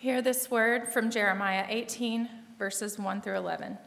Hear 0.00 0.22
this 0.22 0.48
word 0.48 0.86
from 0.86 1.10
Jeremiah 1.10 1.66
18, 1.68 2.28
verses 2.56 3.00
1 3.00 3.20
through 3.20 3.34
11. 3.34 3.78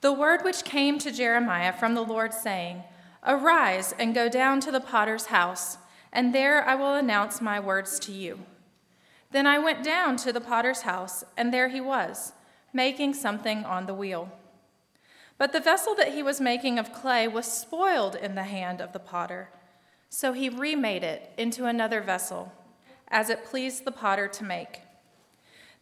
The 0.00 0.14
word 0.14 0.40
which 0.44 0.64
came 0.64 0.98
to 1.00 1.12
Jeremiah 1.12 1.74
from 1.74 1.94
the 1.94 2.00
Lord, 2.00 2.32
saying, 2.32 2.82
Arise 3.22 3.92
and 3.98 4.14
go 4.14 4.30
down 4.30 4.60
to 4.60 4.72
the 4.72 4.80
potter's 4.80 5.26
house, 5.26 5.76
and 6.10 6.34
there 6.34 6.66
I 6.66 6.74
will 6.74 6.94
announce 6.94 7.42
my 7.42 7.60
words 7.60 7.98
to 7.98 8.12
you. 8.12 8.38
Then 9.30 9.46
I 9.46 9.58
went 9.58 9.84
down 9.84 10.16
to 10.16 10.32
the 10.32 10.40
potter's 10.40 10.80
house, 10.80 11.22
and 11.36 11.52
there 11.52 11.68
he 11.68 11.82
was, 11.82 12.32
making 12.72 13.12
something 13.12 13.66
on 13.66 13.84
the 13.84 13.92
wheel. 13.92 14.32
But 15.36 15.52
the 15.52 15.60
vessel 15.60 15.94
that 15.96 16.14
he 16.14 16.22
was 16.22 16.40
making 16.40 16.78
of 16.78 16.94
clay 16.94 17.28
was 17.28 17.44
spoiled 17.44 18.14
in 18.14 18.36
the 18.36 18.44
hand 18.44 18.80
of 18.80 18.94
the 18.94 19.00
potter. 19.00 19.50
So 20.08 20.32
he 20.32 20.48
remade 20.48 21.04
it 21.04 21.30
into 21.36 21.66
another 21.66 22.00
vessel, 22.00 22.54
as 23.10 23.30
it 23.30 23.44
pleased 23.44 23.84
the 23.84 23.92
potter 23.92 24.28
to 24.28 24.44
make. 24.44 24.82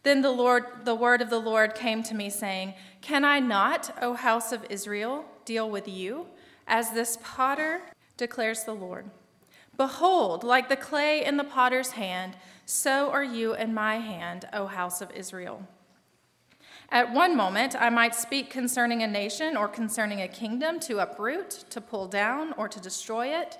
Then 0.03 0.21
the 0.21 0.31
Lord 0.31 0.85
the 0.85 0.95
word 0.95 1.21
of 1.21 1.29
the 1.29 1.39
Lord 1.39 1.75
came 1.75 2.03
to 2.03 2.15
me 2.15 2.29
saying, 2.29 2.73
"Can 3.01 3.25
I 3.25 3.39
not, 3.39 3.97
O 4.01 4.13
house 4.13 4.51
of 4.51 4.65
Israel, 4.69 5.25
deal 5.45 5.69
with 5.69 5.87
you 5.87 6.27
as 6.67 6.91
this 6.91 7.17
potter 7.21 7.81
declares 8.15 8.63
the 8.63 8.75
Lord? 8.75 9.09
Behold, 9.75 10.43
like 10.43 10.69
the 10.69 10.75
clay 10.75 11.23
in 11.23 11.37
the 11.37 11.43
potter's 11.43 11.91
hand, 11.91 12.37
so 12.65 13.09
are 13.11 13.23
you 13.23 13.53
in 13.53 13.73
my 13.73 13.99
hand, 13.99 14.47
O 14.53 14.67
house 14.67 15.01
of 15.01 15.11
Israel." 15.11 15.67
At 16.91 17.11
one 17.11 17.35
moment, 17.35 17.79
I 17.79 17.89
might 17.89 18.15
speak 18.15 18.49
concerning 18.49 19.03
a 19.03 19.07
nation 19.07 19.55
or 19.55 19.67
concerning 19.67 20.21
a 20.21 20.27
kingdom 20.27 20.79
to 20.81 20.99
uproot, 20.99 21.65
to 21.69 21.81
pull 21.81 22.07
down, 22.07 22.53
or 22.53 22.67
to 22.67 22.79
destroy 22.79 23.27
it. 23.27 23.59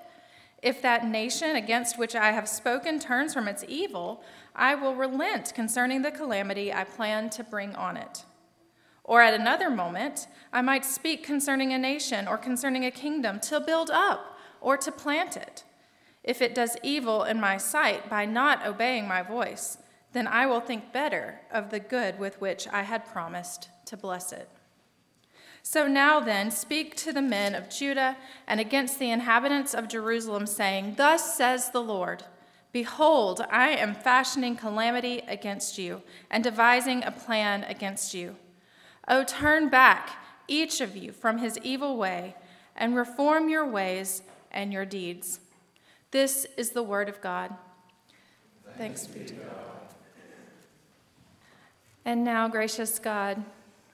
If 0.62 0.82
that 0.82 1.06
nation 1.06 1.56
against 1.56 1.98
which 1.98 2.14
I 2.14 2.32
have 2.32 2.48
spoken 2.48 2.98
turns 2.98 3.32
from 3.32 3.48
its 3.48 3.64
evil, 3.66 4.22
I 4.54 4.74
will 4.74 4.94
relent 4.94 5.54
concerning 5.54 6.02
the 6.02 6.10
calamity 6.10 6.72
I 6.72 6.84
plan 6.84 7.30
to 7.30 7.44
bring 7.44 7.74
on 7.74 7.96
it. 7.96 8.24
Or 9.04 9.22
at 9.22 9.34
another 9.34 9.70
moment, 9.70 10.28
I 10.52 10.60
might 10.60 10.84
speak 10.84 11.24
concerning 11.24 11.72
a 11.72 11.78
nation 11.78 12.28
or 12.28 12.36
concerning 12.36 12.84
a 12.84 12.90
kingdom 12.90 13.40
to 13.40 13.58
build 13.58 13.90
up 13.90 14.38
or 14.60 14.76
to 14.76 14.92
plant 14.92 15.36
it. 15.36 15.64
If 16.22 16.42
it 16.42 16.54
does 16.54 16.76
evil 16.82 17.24
in 17.24 17.40
my 17.40 17.56
sight 17.56 18.10
by 18.10 18.26
not 18.26 18.66
obeying 18.66 19.08
my 19.08 19.22
voice, 19.22 19.78
then 20.12 20.26
I 20.26 20.46
will 20.46 20.60
think 20.60 20.92
better 20.92 21.40
of 21.50 21.70
the 21.70 21.80
good 21.80 22.18
with 22.18 22.40
which 22.40 22.68
I 22.68 22.82
had 22.82 23.06
promised 23.06 23.70
to 23.86 23.96
bless 23.96 24.32
it. 24.32 24.48
So 25.62 25.86
now 25.86 26.20
then, 26.20 26.50
speak 26.50 26.96
to 26.96 27.12
the 27.12 27.22
men 27.22 27.54
of 27.54 27.70
Judah 27.70 28.16
and 28.46 28.60
against 28.60 28.98
the 28.98 29.10
inhabitants 29.10 29.74
of 29.74 29.88
Jerusalem, 29.88 30.46
saying, 30.46 30.94
Thus 30.96 31.36
says 31.36 31.70
the 31.70 31.82
Lord 31.82 32.24
Behold, 32.72 33.44
I 33.50 33.70
am 33.70 33.94
fashioning 33.94 34.56
calamity 34.56 35.22
against 35.26 35.76
you 35.76 36.02
and 36.30 36.44
devising 36.44 37.02
a 37.02 37.10
plan 37.10 37.64
against 37.64 38.14
you. 38.14 38.36
Oh, 39.08 39.24
turn 39.24 39.68
back, 39.68 40.10
each 40.46 40.80
of 40.80 40.96
you, 40.96 41.10
from 41.10 41.38
his 41.38 41.58
evil 41.62 41.96
way 41.96 42.36
and 42.76 42.96
reform 42.96 43.48
your 43.48 43.66
ways 43.66 44.22
and 44.52 44.72
your 44.72 44.84
deeds. 44.84 45.40
This 46.12 46.46
is 46.56 46.70
the 46.70 46.82
word 46.82 47.08
of 47.08 47.20
God. 47.20 47.54
Thanks, 48.76 49.06
be 49.06 49.24
to 49.24 49.34
God. 49.34 49.54
And 52.04 52.24
now, 52.24 52.48
gracious 52.48 52.98
God, 52.98 53.44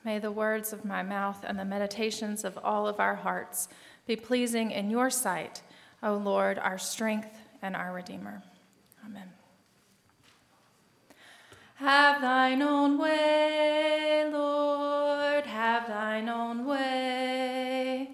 May 0.06 0.20
the 0.20 0.30
words 0.30 0.72
of 0.72 0.84
my 0.84 1.02
mouth 1.02 1.42
and 1.42 1.58
the 1.58 1.64
meditations 1.64 2.44
of 2.44 2.56
all 2.62 2.86
of 2.86 3.00
our 3.00 3.16
hearts 3.16 3.66
be 4.06 4.14
pleasing 4.14 4.70
in 4.70 4.88
your 4.88 5.10
sight, 5.10 5.62
O 6.00 6.14
Lord, 6.14 6.60
our 6.60 6.78
strength 6.78 7.36
and 7.60 7.74
our 7.74 7.92
Redeemer. 7.92 8.40
Amen. 9.04 9.28
Have 11.74 12.20
thine 12.20 12.62
own 12.62 12.98
way, 12.98 14.30
Lord, 14.32 15.44
have 15.44 15.88
thine 15.88 16.28
own 16.28 16.64
way. 16.64 18.10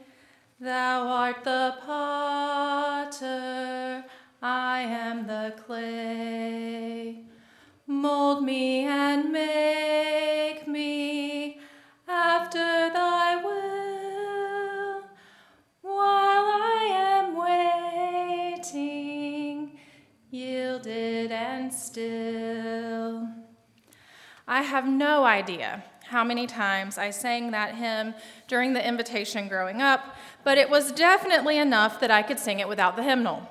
Thou 0.61 1.07
art 1.09 1.45
the 1.45 1.75
potter, 1.85 3.23
I 4.41 4.81
am 4.81 5.27
the 5.27 5.53
clay. 5.67 7.19
Mold 7.87 8.45
me 8.45 8.87
and 8.87 9.31
make 9.31 9.82
still. 21.93 23.29
I 24.49 24.63
have 24.63 24.89
no 24.89 25.25
idea 25.25 25.85
how 26.05 26.25
many 26.25 26.47
times 26.47 26.97
I 26.97 27.11
sang 27.11 27.51
that 27.51 27.75
hymn 27.75 28.15
during 28.49 28.73
the 28.73 28.87
invitation 28.87 29.47
growing 29.47 29.83
up, 29.83 30.17
but 30.43 30.57
it 30.57 30.71
was 30.71 30.91
definitely 30.93 31.59
enough 31.59 32.01
that 32.01 32.11
I 32.11 32.23
could 32.23 32.39
sing 32.39 32.61
it 32.61 32.69
without 32.69 32.97
the 32.97 33.03
hymnal. 33.03 33.47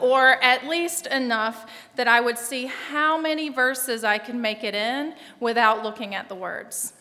Or 0.00 0.42
at 0.42 0.66
least 0.66 1.06
enough 1.06 1.70
that 1.94 2.08
I 2.08 2.20
would 2.20 2.36
see 2.36 2.66
how 2.66 3.16
many 3.16 3.48
verses 3.48 4.02
I 4.02 4.18
could 4.18 4.34
make 4.34 4.64
it 4.64 4.74
in 4.74 5.14
without 5.38 5.84
looking 5.84 6.16
at 6.16 6.28
the 6.28 6.34
words. 6.34 6.94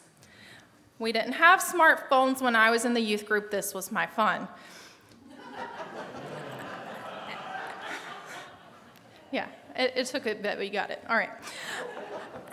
We 0.99 1.11
didn't 1.11 1.33
have 1.33 1.59
smartphones 1.59 2.39
when 2.39 2.55
I 2.55 2.69
was 2.69 2.85
in 2.85 2.93
the 2.93 3.01
youth 3.01 3.25
group. 3.25 3.49
This 3.49 3.73
was 3.73 3.91
my 3.91 4.05
fun. 4.05 4.47
yeah, 9.31 9.47
it, 9.75 9.93
it, 9.95 10.05
took 10.07 10.25
a 10.25 10.35
bit, 10.35 10.43
but 10.43 10.59
we 10.59 10.69
got 10.69 10.89
it. 10.89 11.03
All 11.09 11.15
right. 11.15 11.29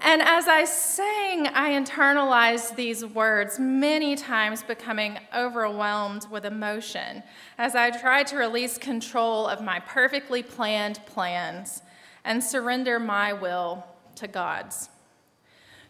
And 0.02 0.22
as 0.22 0.48
I 0.48 0.64
sang, 0.64 1.48
I 1.48 1.70
internalized 1.72 2.74
these 2.74 3.04
words 3.04 3.58
many 3.58 4.16
times, 4.16 4.62
becoming 4.62 5.18
overwhelmed 5.36 6.26
with 6.30 6.46
emotion 6.46 7.22
as 7.58 7.74
I 7.74 7.90
tried 7.90 8.26
to 8.28 8.36
release 8.36 8.78
control 8.78 9.46
of 9.46 9.62
my 9.62 9.80
perfectly 9.80 10.42
planned 10.42 11.00
plans 11.04 11.82
and 12.24 12.42
surrender 12.42 12.98
my 12.98 13.34
will 13.34 13.84
to 14.16 14.26
God's. 14.26 14.88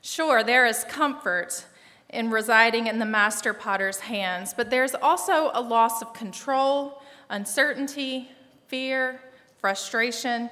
Sure, 0.02 0.42
there 0.42 0.66
is 0.66 0.84
comfort 0.84 1.66
in 2.08 2.30
residing 2.30 2.88
in 2.88 2.98
the 2.98 3.06
master 3.06 3.54
potter's 3.54 4.00
hands, 4.00 4.52
but 4.54 4.70
there's 4.70 4.94
also 4.96 5.50
a 5.54 5.60
loss 5.60 6.02
of 6.02 6.12
control, 6.12 7.00
uncertainty, 7.28 8.28
fear, 8.66 9.20
frustration, 9.58 10.50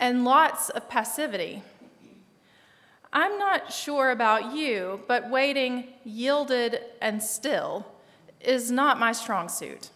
and 0.00 0.24
lots 0.24 0.70
of 0.70 0.88
passivity. 0.88 1.62
I'm 3.12 3.38
not 3.38 3.72
sure 3.72 4.10
about 4.10 4.56
you, 4.56 5.02
but 5.06 5.30
waiting 5.30 5.88
yielded 6.04 6.80
and 7.00 7.22
still 7.22 7.86
is 8.40 8.70
not 8.70 8.98
my 8.98 9.12
strong 9.12 9.48
suit. 9.48 9.90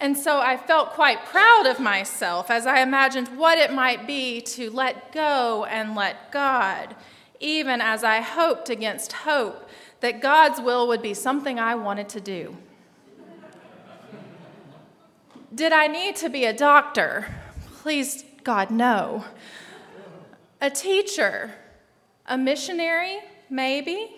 And 0.00 0.16
so 0.16 0.38
I 0.38 0.56
felt 0.56 0.90
quite 0.90 1.24
proud 1.24 1.66
of 1.66 1.80
myself 1.80 2.50
as 2.50 2.66
I 2.66 2.80
imagined 2.80 3.36
what 3.36 3.58
it 3.58 3.72
might 3.72 4.06
be 4.06 4.40
to 4.42 4.70
let 4.70 5.12
go 5.12 5.64
and 5.64 5.96
let 5.96 6.30
God 6.30 6.94
even 7.40 7.80
as 7.80 8.04
I 8.04 8.20
hoped 8.20 8.70
against 8.70 9.12
hope 9.12 9.68
that 10.00 10.20
God's 10.20 10.60
will 10.60 10.86
would 10.88 11.02
be 11.02 11.14
something 11.14 11.58
I 11.58 11.74
wanted 11.74 12.08
to 12.10 12.20
do. 12.20 12.56
Did 15.54 15.72
I 15.72 15.86
need 15.86 16.14
to 16.16 16.28
be 16.28 16.44
a 16.44 16.52
doctor? 16.52 17.26
Please, 17.88 18.22
God, 18.44 18.70
no. 18.70 19.24
A 20.60 20.68
teacher? 20.68 21.54
A 22.26 22.36
missionary? 22.36 23.16
Maybe. 23.48 24.14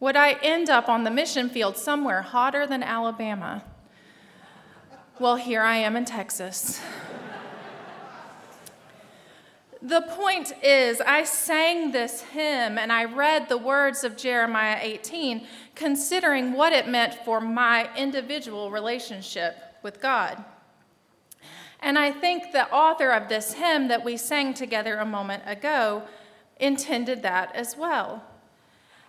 Would 0.00 0.16
I 0.16 0.38
end 0.42 0.70
up 0.70 0.88
on 0.88 1.04
the 1.04 1.10
mission 1.10 1.50
field 1.50 1.76
somewhere 1.76 2.22
hotter 2.22 2.66
than 2.66 2.82
Alabama? 2.82 3.64
Well, 5.18 5.36
here 5.36 5.60
I 5.60 5.76
am 5.76 5.94
in 5.94 6.06
Texas. 6.06 6.80
The 9.82 10.00
point 10.00 10.54
is, 10.62 11.02
I 11.02 11.24
sang 11.24 11.92
this 11.92 12.22
hymn 12.22 12.78
and 12.78 12.90
I 12.90 13.04
read 13.04 13.50
the 13.50 13.58
words 13.58 14.04
of 14.04 14.16
Jeremiah 14.16 14.78
18, 14.80 15.46
considering 15.74 16.54
what 16.54 16.72
it 16.72 16.88
meant 16.88 17.12
for 17.26 17.42
my 17.42 17.94
individual 17.94 18.70
relationship 18.70 19.54
with 19.82 20.00
God. 20.00 20.42
And 21.84 21.98
I 21.98 22.10
think 22.10 22.50
the 22.50 22.66
author 22.72 23.10
of 23.10 23.28
this 23.28 23.52
hymn 23.52 23.88
that 23.88 24.02
we 24.02 24.16
sang 24.16 24.54
together 24.54 24.96
a 24.96 25.04
moment 25.04 25.42
ago 25.44 26.04
intended 26.58 27.22
that 27.22 27.54
as 27.54 27.76
well. 27.76 28.24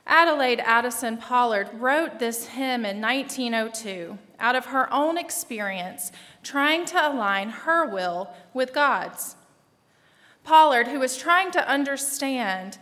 Adelaide 0.06 0.60
Addison 0.60 1.16
Pollard 1.16 1.70
wrote 1.76 2.20
this 2.20 2.48
hymn 2.48 2.86
in 2.86 3.00
1902 3.00 4.18
out 4.42 4.58
of 4.58 4.66
her 4.66 4.94
own 4.94 5.18
experience, 5.18 6.12
trying 6.44 6.84
to 6.88 6.98
align 6.98 7.50
her 7.50 7.88
will 7.88 8.30
with 8.54 8.74
God's. 8.74 9.38
Pollard, 10.44 10.90
who 10.90 11.00
was 11.00 11.16
trying 11.16 11.52
to 11.52 11.70
understand 11.70 12.78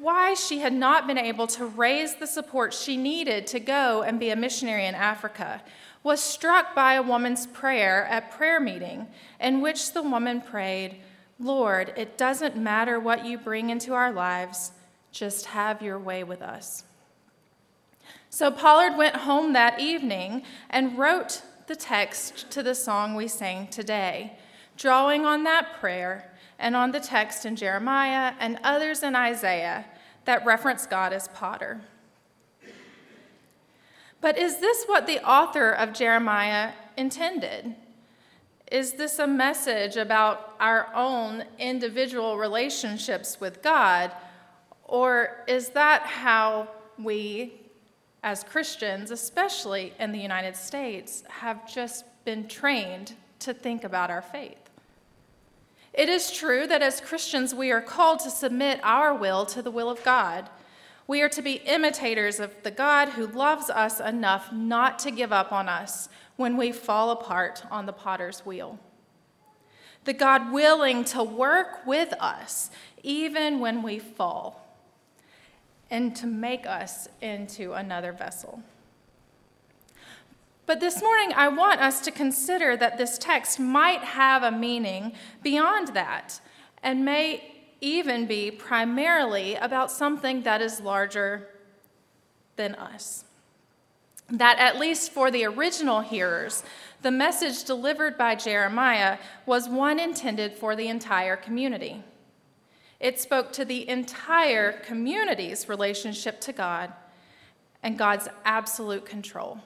why 0.00 0.34
she 0.34 0.58
had 0.58 0.72
not 0.72 1.06
been 1.06 1.16
able 1.16 1.46
to 1.46 1.64
raise 1.64 2.16
the 2.16 2.26
support 2.26 2.74
she 2.74 2.96
needed 2.96 3.46
to 3.46 3.60
go 3.60 4.02
and 4.02 4.18
be 4.18 4.30
a 4.30 4.36
missionary 4.36 4.84
in 4.84 4.96
Africa, 4.96 5.62
was 6.06 6.20
struck 6.20 6.72
by 6.72 6.94
a 6.94 7.02
woman's 7.02 7.48
prayer 7.48 8.04
at 8.04 8.30
prayer 8.30 8.60
meeting, 8.60 9.08
in 9.40 9.60
which 9.60 9.92
the 9.92 10.00
woman 10.00 10.40
prayed, 10.40 10.94
Lord, 11.40 11.92
it 11.96 12.16
doesn't 12.16 12.56
matter 12.56 13.00
what 13.00 13.24
you 13.24 13.36
bring 13.36 13.70
into 13.70 13.92
our 13.92 14.12
lives, 14.12 14.70
just 15.10 15.46
have 15.46 15.82
your 15.82 15.98
way 15.98 16.22
with 16.22 16.42
us. 16.42 16.84
So 18.30 18.52
Pollard 18.52 18.96
went 18.96 19.16
home 19.16 19.52
that 19.54 19.80
evening 19.80 20.44
and 20.70 20.96
wrote 20.96 21.42
the 21.66 21.74
text 21.74 22.52
to 22.52 22.62
the 22.62 22.76
song 22.76 23.16
we 23.16 23.26
sang 23.26 23.66
today, 23.66 24.38
drawing 24.76 25.26
on 25.26 25.42
that 25.42 25.80
prayer 25.80 26.32
and 26.56 26.76
on 26.76 26.92
the 26.92 27.00
text 27.00 27.44
in 27.44 27.56
Jeremiah 27.56 28.34
and 28.38 28.60
others 28.62 29.02
in 29.02 29.16
Isaiah 29.16 29.84
that 30.24 30.46
reference 30.46 30.86
God 30.86 31.12
as 31.12 31.26
potter. 31.26 31.80
But 34.20 34.38
is 34.38 34.58
this 34.58 34.84
what 34.86 35.06
the 35.06 35.22
author 35.28 35.70
of 35.70 35.92
Jeremiah 35.92 36.72
intended? 36.96 37.74
Is 38.70 38.94
this 38.94 39.18
a 39.18 39.26
message 39.26 39.96
about 39.96 40.56
our 40.58 40.88
own 40.94 41.44
individual 41.58 42.36
relationships 42.36 43.40
with 43.40 43.62
God? 43.62 44.10
Or 44.84 45.44
is 45.46 45.68
that 45.70 46.02
how 46.02 46.68
we, 46.98 47.60
as 48.22 48.42
Christians, 48.42 49.10
especially 49.10 49.92
in 50.00 50.10
the 50.10 50.18
United 50.18 50.56
States, 50.56 51.22
have 51.28 51.72
just 51.72 52.04
been 52.24 52.48
trained 52.48 53.14
to 53.40 53.54
think 53.54 53.84
about 53.84 54.10
our 54.10 54.22
faith? 54.22 54.58
It 55.92 56.08
is 56.08 56.30
true 56.30 56.66
that 56.66 56.82
as 56.82 57.00
Christians, 57.00 57.54
we 57.54 57.70
are 57.72 57.80
called 57.80 58.20
to 58.20 58.30
submit 58.30 58.80
our 58.82 59.14
will 59.14 59.46
to 59.46 59.62
the 59.62 59.70
will 59.70 59.88
of 59.88 60.02
God. 60.02 60.50
We 61.06 61.22
are 61.22 61.28
to 61.30 61.42
be 61.42 61.62
imitators 61.66 62.40
of 62.40 62.50
the 62.62 62.70
God 62.70 63.10
who 63.10 63.26
loves 63.26 63.70
us 63.70 64.00
enough 64.00 64.52
not 64.52 64.98
to 65.00 65.10
give 65.10 65.32
up 65.32 65.52
on 65.52 65.68
us 65.68 66.08
when 66.36 66.56
we 66.56 66.72
fall 66.72 67.10
apart 67.10 67.62
on 67.70 67.86
the 67.86 67.92
potter's 67.92 68.44
wheel. 68.44 68.78
The 70.04 70.12
God 70.12 70.52
willing 70.52 71.04
to 71.06 71.22
work 71.22 71.86
with 71.86 72.12
us 72.14 72.70
even 73.02 73.60
when 73.60 73.82
we 73.82 73.98
fall 73.98 74.66
and 75.90 76.14
to 76.16 76.26
make 76.26 76.66
us 76.66 77.08
into 77.20 77.72
another 77.72 78.12
vessel. 78.12 78.62
But 80.66 80.80
this 80.80 81.00
morning, 81.00 81.32
I 81.36 81.46
want 81.46 81.80
us 81.80 82.00
to 82.02 82.10
consider 82.10 82.76
that 82.76 82.98
this 82.98 83.18
text 83.18 83.60
might 83.60 84.00
have 84.00 84.42
a 84.42 84.50
meaning 84.50 85.12
beyond 85.42 85.88
that 85.94 86.40
and 86.82 87.04
may 87.04 87.55
even 87.80 88.26
be 88.26 88.50
primarily 88.50 89.54
about 89.54 89.90
something 89.90 90.42
that 90.42 90.62
is 90.62 90.80
larger 90.80 91.48
than 92.56 92.74
us. 92.74 93.24
That, 94.28 94.58
at 94.58 94.78
least 94.78 95.12
for 95.12 95.30
the 95.30 95.44
original 95.44 96.00
hearers, 96.00 96.64
the 97.02 97.10
message 97.10 97.64
delivered 97.64 98.18
by 98.18 98.34
Jeremiah 98.34 99.18
was 99.44 99.68
one 99.68 100.00
intended 100.00 100.54
for 100.54 100.74
the 100.74 100.88
entire 100.88 101.36
community. 101.36 102.02
It 102.98 103.20
spoke 103.20 103.52
to 103.52 103.64
the 103.64 103.88
entire 103.88 104.72
community's 104.72 105.68
relationship 105.68 106.40
to 106.40 106.52
God 106.52 106.92
and 107.82 107.98
God's 107.98 108.26
absolute 108.44 109.04
control. 109.04 109.60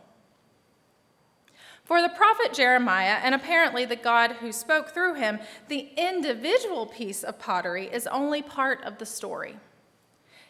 For 1.91 2.01
the 2.01 2.09
prophet 2.09 2.53
Jeremiah, 2.53 3.19
and 3.21 3.35
apparently 3.35 3.85
the 3.85 3.97
God 3.97 4.35
who 4.35 4.53
spoke 4.53 4.91
through 4.91 5.15
him, 5.15 5.41
the 5.67 5.89
individual 5.97 6.87
piece 6.87 7.25
of 7.25 7.41
pottery 7.41 7.91
is 7.93 8.07
only 8.07 8.43
part 8.43 8.85
of 8.85 8.99
the 8.99 9.05
story. 9.07 9.57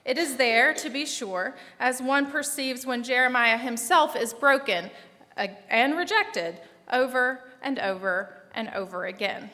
It 0.05 0.19
is 0.19 0.37
there, 0.37 0.75
to 0.75 0.91
be 0.91 1.07
sure, 1.07 1.57
as 1.79 2.03
one 2.03 2.31
perceives 2.31 2.85
when 2.85 3.03
Jeremiah 3.03 3.57
himself 3.57 4.17
is 4.17 4.35
broken 4.35 4.91
uh, 5.39 5.47
and 5.71 5.97
rejected 5.97 6.61
over 6.93 7.41
and 7.63 7.79
over 7.79 8.35
and 8.55 8.69
over 8.75 9.07
again. 9.07 9.49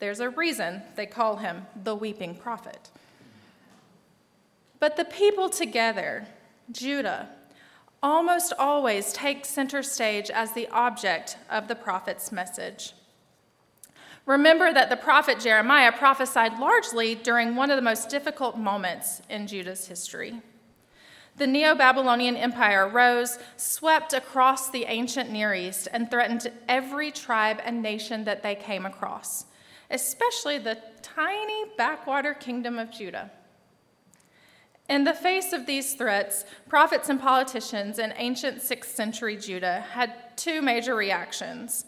There's 0.00 0.20
a 0.20 0.28
reason 0.28 0.82
they 0.96 1.06
call 1.06 1.36
him 1.36 1.66
the 1.82 1.94
weeping 1.94 2.34
prophet. 2.34 2.90
But 4.78 4.98
the 4.98 5.06
people 5.06 5.48
together, 5.48 6.26
Judah, 6.70 7.30
almost 8.02 8.52
always 8.58 9.12
take 9.12 9.44
center 9.44 9.82
stage 9.82 10.30
as 10.30 10.52
the 10.52 10.68
object 10.68 11.36
of 11.50 11.68
the 11.68 11.74
prophet's 11.74 12.32
message. 12.32 12.94
Remember 14.26 14.72
that 14.72 14.90
the 14.90 14.96
prophet 14.96 15.40
Jeremiah 15.40 15.92
prophesied 15.92 16.58
largely 16.58 17.14
during 17.14 17.56
one 17.56 17.70
of 17.70 17.76
the 17.76 17.82
most 17.82 18.08
difficult 18.08 18.56
moments 18.56 19.22
in 19.28 19.46
Judah's 19.46 19.88
history. 19.88 20.40
The 21.36 21.46
Neo 21.46 21.74
Babylonian 21.74 22.36
Empire 22.36 22.86
rose, 22.86 23.38
swept 23.56 24.12
across 24.12 24.70
the 24.70 24.84
ancient 24.84 25.30
Near 25.30 25.54
East, 25.54 25.88
and 25.92 26.10
threatened 26.10 26.52
every 26.68 27.10
tribe 27.10 27.60
and 27.64 27.82
nation 27.82 28.24
that 28.24 28.42
they 28.42 28.54
came 28.54 28.84
across, 28.84 29.46
especially 29.90 30.58
the 30.58 30.78
tiny 31.02 31.64
backwater 31.78 32.34
kingdom 32.34 32.78
of 32.78 32.90
Judah. 32.90 33.30
In 34.90 35.04
the 35.04 35.14
face 35.14 35.52
of 35.52 35.66
these 35.66 35.94
threats, 35.94 36.44
prophets 36.68 37.08
and 37.08 37.20
politicians 37.20 38.00
in 38.00 38.12
ancient 38.16 38.58
6th 38.58 38.86
century 38.86 39.36
Judah 39.36 39.82
had 39.92 40.36
two 40.36 40.60
major 40.60 40.96
reactions. 40.96 41.84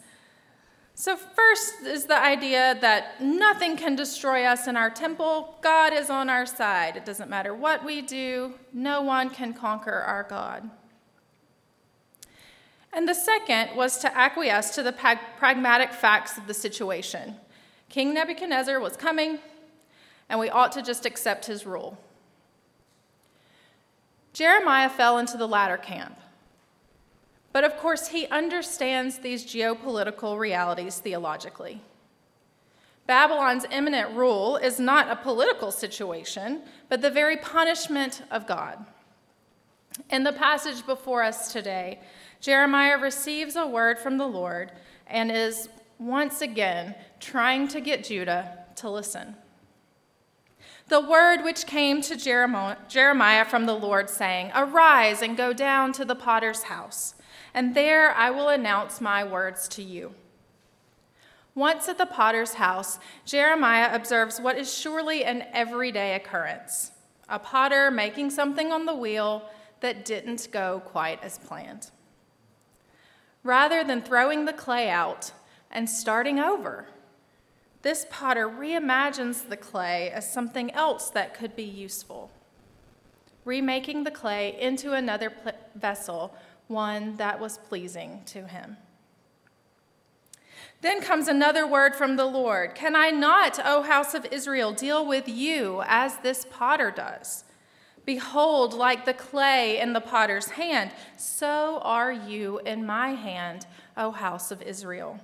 So, 0.95 1.17
first 1.17 1.81
is 1.85 2.05
the 2.05 2.17
idea 2.17 2.77
that 2.79 3.19
nothing 3.21 3.75
can 3.75 3.97
destroy 3.97 4.45
us 4.45 4.67
in 4.67 4.77
our 4.77 4.89
temple. 4.89 5.57
God 5.61 5.91
is 5.91 6.09
on 6.09 6.29
our 6.29 6.45
side. 6.45 6.95
It 6.95 7.03
doesn't 7.03 7.29
matter 7.29 7.53
what 7.53 7.83
we 7.83 8.01
do, 8.01 8.53
no 8.71 9.01
one 9.01 9.29
can 9.29 9.53
conquer 9.53 9.91
our 9.91 10.23
God. 10.23 10.69
And 12.93 13.09
the 13.09 13.15
second 13.15 13.75
was 13.75 13.97
to 13.97 14.17
acquiesce 14.17 14.73
to 14.75 14.83
the 14.83 14.93
pragmatic 15.37 15.91
facts 15.91 16.37
of 16.37 16.47
the 16.47 16.53
situation. 16.53 17.35
King 17.89 18.13
Nebuchadnezzar 18.13 18.79
was 18.79 18.95
coming, 18.95 19.39
and 20.29 20.39
we 20.39 20.49
ought 20.49 20.71
to 20.71 20.81
just 20.81 21.05
accept 21.05 21.47
his 21.47 21.65
rule. 21.65 21.97
Jeremiah 24.33 24.89
fell 24.89 25.19
into 25.19 25.37
the 25.37 25.47
latter 25.47 25.77
camp. 25.77 26.19
But 27.51 27.63
of 27.63 27.77
course, 27.77 28.07
he 28.07 28.27
understands 28.27 29.19
these 29.19 29.45
geopolitical 29.45 30.39
realities 30.39 30.97
theologically. 30.97 31.81
Babylon's 33.05 33.65
imminent 33.69 34.15
rule 34.15 34.57
is 34.57 34.79
not 34.79 35.11
a 35.11 35.15
political 35.15 35.71
situation, 35.71 36.63
but 36.89 37.01
the 37.01 37.11
very 37.11 37.37
punishment 37.37 38.23
of 38.31 38.47
God. 38.47 38.83
In 40.09 40.23
the 40.23 40.33
passage 40.33 40.85
before 40.85 41.21
us 41.21 41.51
today, 41.51 41.99
Jeremiah 42.39 42.97
receives 42.97 43.55
a 43.55 43.67
word 43.67 43.99
from 43.99 44.17
the 44.17 44.25
Lord 44.25 44.71
and 45.05 45.31
is 45.31 45.69
once 45.99 46.41
again 46.41 46.95
trying 47.19 47.67
to 47.67 47.81
get 47.81 48.03
Judah 48.03 48.65
to 48.77 48.89
listen. 48.89 49.35
The 50.89 50.99
word 50.99 51.43
which 51.43 51.65
came 51.65 52.01
to 52.01 52.15
Jeremiah 52.15 53.45
from 53.45 53.65
the 53.65 53.75
Lord, 53.75 54.09
saying, 54.09 54.51
Arise 54.53 55.21
and 55.21 55.37
go 55.37 55.53
down 55.53 55.93
to 55.93 56.05
the 56.05 56.15
potter's 56.15 56.63
house, 56.63 57.15
and 57.53 57.73
there 57.73 58.13
I 58.13 58.29
will 58.29 58.49
announce 58.49 58.99
my 58.99 59.23
words 59.23 59.67
to 59.69 59.83
you. 59.83 60.13
Once 61.55 61.87
at 61.87 61.97
the 61.97 62.05
potter's 62.05 62.55
house, 62.55 62.99
Jeremiah 63.25 63.95
observes 63.95 64.41
what 64.41 64.57
is 64.57 64.73
surely 64.73 65.23
an 65.23 65.43
everyday 65.53 66.15
occurrence 66.15 66.91
a 67.29 67.39
potter 67.39 67.89
making 67.89 68.29
something 68.29 68.71
on 68.71 68.85
the 68.85 68.93
wheel 68.93 69.49
that 69.79 70.05
didn't 70.05 70.47
go 70.51 70.81
quite 70.85 71.23
as 71.23 71.37
planned. 71.39 71.89
Rather 73.43 73.83
than 73.83 74.01
throwing 74.01 74.45
the 74.45 74.53
clay 74.53 74.89
out 74.89 75.31
and 75.71 75.89
starting 75.89 76.37
over, 76.37 76.87
this 77.83 78.05
potter 78.09 78.47
reimagines 78.47 79.47
the 79.47 79.57
clay 79.57 80.09
as 80.09 80.31
something 80.31 80.71
else 80.71 81.09
that 81.09 81.33
could 81.33 81.53
be 81.55 81.63
useful, 81.63 82.31
remaking 83.43 84.05
the 84.05 84.11
clay 84.11 84.57
into 84.59 84.93
another 84.93 85.29
pl- 85.29 85.51
vessel, 85.75 86.33
one 86.67 87.17
that 87.17 87.41
was 87.41 87.57
pleasing 87.57 88.21
to 88.25 88.47
him. 88.47 88.77
Then 90.79 91.01
comes 91.01 91.27
another 91.27 91.67
word 91.67 91.93
from 91.93 92.15
the 92.15 92.25
Lord 92.25 92.73
Can 92.73 92.95
I 92.95 93.09
not, 93.09 93.59
O 93.63 93.83
house 93.83 94.13
of 94.13 94.25
Israel, 94.31 94.73
deal 94.73 95.05
with 95.05 95.27
you 95.27 95.83
as 95.85 96.17
this 96.19 96.45
potter 96.49 96.89
does? 96.89 97.43
Behold, 98.05 98.73
like 98.73 99.05
the 99.05 99.13
clay 99.13 99.79
in 99.79 99.91
the 99.91 100.01
potter's 100.01 100.51
hand, 100.51 100.91
so 101.17 101.79
are 101.83 102.11
you 102.11 102.59
in 102.65 102.85
my 102.85 103.09
hand, 103.09 103.65
O 103.97 104.11
house 104.11 104.51
of 104.51 104.61
Israel. 104.61 105.19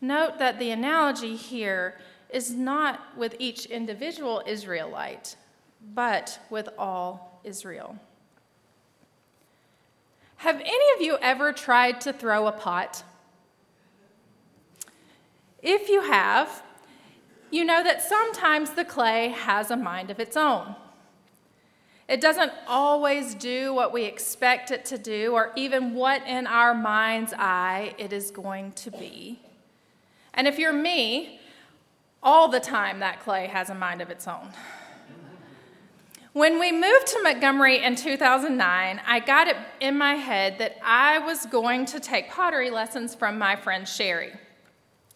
Note 0.00 0.38
that 0.38 0.58
the 0.58 0.70
analogy 0.70 1.34
here 1.36 1.98
is 2.30 2.50
not 2.50 3.16
with 3.16 3.34
each 3.38 3.66
individual 3.66 4.42
Israelite, 4.46 5.36
but 5.94 6.38
with 6.50 6.68
all 6.78 7.40
Israel. 7.44 7.98
Have 10.36 10.60
any 10.60 10.94
of 10.94 11.00
you 11.00 11.18
ever 11.20 11.52
tried 11.52 12.00
to 12.02 12.12
throw 12.12 12.46
a 12.46 12.52
pot? 12.52 13.02
If 15.62 15.88
you 15.88 16.02
have, 16.02 16.62
you 17.50 17.64
know 17.64 17.82
that 17.82 18.02
sometimes 18.02 18.70
the 18.70 18.84
clay 18.84 19.28
has 19.28 19.70
a 19.70 19.76
mind 19.76 20.10
of 20.10 20.20
its 20.20 20.36
own. 20.36 20.76
It 22.08 22.20
doesn't 22.20 22.52
always 22.66 23.34
do 23.34 23.74
what 23.74 23.92
we 23.92 24.04
expect 24.04 24.70
it 24.70 24.84
to 24.86 24.98
do, 24.98 25.32
or 25.34 25.52
even 25.56 25.94
what 25.94 26.26
in 26.26 26.46
our 26.46 26.72
mind's 26.72 27.34
eye 27.36 27.94
it 27.98 28.12
is 28.12 28.30
going 28.30 28.72
to 28.72 28.90
be. 28.90 29.40
And 30.38 30.46
if 30.46 30.56
you're 30.56 30.72
me, 30.72 31.40
all 32.22 32.46
the 32.46 32.60
time 32.60 33.00
that 33.00 33.18
clay 33.18 33.48
has 33.48 33.70
a 33.70 33.74
mind 33.74 34.00
of 34.00 34.08
its 34.08 34.28
own. 34.28 34.50
When 36.32 36.60
we 36.60 36.70
moved 36.70 37.08
to 37.08 37.22
Montgomery 37.24 37.82
in 37.82 37.96
2009, 37.96 39.00
I 39.04 39.18
got 39.18 39.48
it 39.48 39.56
in 39.80 39.98
my 39.98 40.14
head 40.14 40.58
that 40.58 40.76
I 40.84 41.18
was 41.18 41.44
going 41.46 41.86
to 41.86 41.98
take 41.98 42.30
pottery 42.30 42.70
lessons 42.70 43.16
from 43.16 43.36
my 43.36 43.56
friend 43.56 43.88
Sherry. 43.88 44.30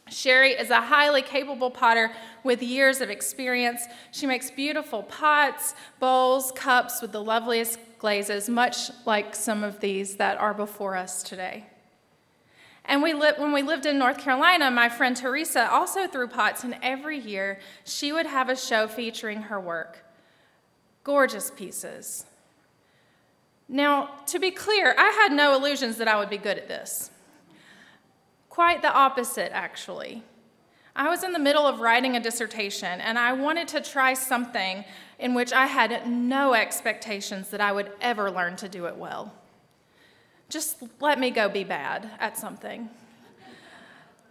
Sherry 0.09 0.55
is 0.55 0.71
a 0.71 0.81
highly 0.81 1.23
capable 1.23 1.71
potter 1.71 2.11
with 2.43 2.61
years 2.61 3.01
of 3.01 3.09
experience. 3.09 3.85
She 4.11 4.27
makes 4.27 4.51
beautiful 4.51 5.05
pots, 5.05 5.77
bowls, 6.01 6.51
cups 6.57 7.01
with 7.01 7.13
the 7.13 7.23
loveliest 7.23 7.79
glazes, 8.01 8.49
much 8.49 8.91
like 9.07 9.37
some 9.37 9.63
of 9.63 9.79
these 9.79 10.17
that 10.17 10.37
are 10.39 10.53
before 10.53 10.97
us 10.97 11.23
today. 11.23 11.67
And 12.85 13.03
we 13.03 13.13
li- 13.15 13.33
when 13.37 13.53
we 13.53 13.63
lived 13.63 13.87
in 13.87 13.99
North 13.99 14.19
Carolina, 14.19 14.71
my 14.71 14.89
friend 14.89 15.17
Teresa 15.17 15.71
also 15.71 16.07
threw 16.07 16.27
pots, 16.27 16.65
and 16.65 16.77
every 16.83 17.19
year 17.19 17.61
she 17.85 18.13
would 18.13 18.27
have 18.27 18.49
a 18.49 18.57
show 18.57 18.89
featuring 18.89 19.43
her 19.43 19.61
work. 19.61 20.05
Gorgeous 21.05 21.51
pieces. 21.51 22.27
Now, 23.69 24.11
to 24.27 24.39
be 24.39 24.51
clear, 24.51 24.95
I 24.99 25.11
had 25.11 25.33
no 25.33 25.55
illusions 25.55 25.97
that 25.97 26.09
I 26.09 26.19
would 26.19 26.29
be 26.29 26.39
good 26.39 26.59
at 26.59 26.69
this. 26.69 27.11
Quite 28.49 28.83
the 28.83 28.93
opposite, 28.93 29.51
actually. 29.53 30.23
I 30.95 31.09
was 31.09 31.25
in 31.25 31.33
the 31.33 31.39
middle 31.39 31.67
of 31.67 31.81
writing 31.81 32.17
a 32.17 32.21
dissertation, 32.21 33.01
and 33.01 33.19
I 33.19 33.33
wanted 33.33 33.69
to 33.69 33.81
try 33.81 34.13
something 34.13 34.85
in 35.19 35.33
which 35.33 35.53
I 35.53 35.67
had 35.67 36.07
no 36.07 36.53
expectations 36.53 37.49
that 37.49 37.63
I 37.63 37.73
would 37.73 37.93
ever 38.01 38.31
learn 38.31 38.57
to 38.57 38.69
do 38.69 38.85
it 38.87 38.97
well. 38.97 39.33
Just 40.49 40.83
let 41.01 41.19
me 41.19 41.31
go 41.31 41.49
be 41.49 41.65
bad 41.65 42.11
at 42.19 42.37
something. 42.37 42.91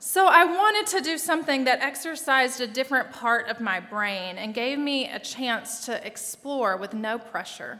So 0.04 0.26
I 0.26 0.46
wanted 0.46 0.88
to 0.98 1.02
do 1.02 1.20
something 1.20 1.66
that 1.66 1.80
exercised 1.82 2.60
a 2.60 2.66
different 2.66 3.12
part 3.12 3.48
of 3.50 3.60
my 3.60 3.80
brain 3.80 4.40
and 4.40 4.52
gave 4.52 4.80
me 4.80 5.08
a 5.08 5.20
chance 5.20 5.86
to 5.86 6.06
explore 6.06 6.76
with 6.76 6.96
no 6.96 7.20
pressure. 7.20 7.80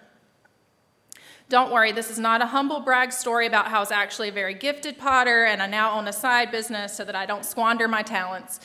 Don't 1.50 1.72
worry, 1.72 1.92
this 1.92 2.12
is 2.12 2.20
not 2.20 2.42
a 2.42 2.46
humble 2.46 2.80
brag 2.80 3.12
story 3.12 3.48
about 3.48 3.70
how 3.70 3.78
I 3.78 3.80
was 3.80 3.92
actually 3.92 4.30
a 4.30 4.32
very 4.32 4.54
gifted 4.54 5.00
potter 5.00 5.46
and 5.46 5.64
I 5.64 5.68
now 5.68 5.98
own 5.98 6.08
a 6.08 6.14
side 6.14 6.52
business 6.52 6.96
so 6.96 7.04
that 7.04 7.16
I 7.16 7.26
don't 7.26 7.44
squander 7.44 7.88
my 7.88 8.04
talents. 8.04 8.60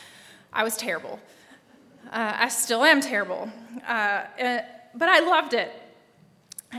I 0.52 0.62
was 0.62 0.76
terrible. 0.76 1.18
Uh, 2.12 2.34
I 2.36 2.48
still 2.48 2.84
am 2.84 3.00
terrible. 3.00 3.50
Uh, 3.88 4.24
eh, 4.36 4.60
but 4.94 5.08
I 5.08 5.20
loved 5.20 5.54
it. 5.54 5.72